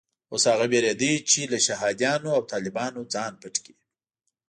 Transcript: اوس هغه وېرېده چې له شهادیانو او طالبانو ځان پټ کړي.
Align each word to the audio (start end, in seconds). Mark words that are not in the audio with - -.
اوس 0.31 0.43
هغه 0.51 0.65
وېرېده 0.71 1.11
چې 1.29 1.39
له 1.51 1.57
شهادیانو 1.67 2.29
او 2.37 2.41
طالبانو 2.53 3.01
ځان 3.13 3.33
پټ 3.41 3.55
کړي. 3.63 3.75